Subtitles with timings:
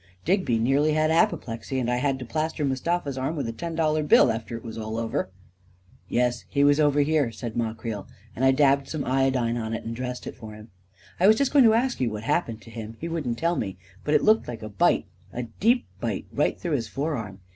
[0.25, 4.01] Digby nearly had apoplexy— and I had to plaster Mustafa's arm with a ten dollar
[4.01, 6.63] bill, after it was all over." *77 *7& A KING IN BABYLON 44 Yes, he
[6.63, 10.25] was over here," said Ma Creel," and I dabbed some iodine on it and dressed
[10.25, 10.71] it for him*
[11.19, 12.97] I was just going to ask you what happened to him.
[12.99, 16.71] He wouldn't tell me, but it looked like a bite— a deep bite right through
[16.77, 17.41] his forearm."